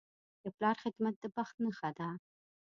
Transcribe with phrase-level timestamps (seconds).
[0.43, 2.09] د پلار خدمت د بخت نښه ده.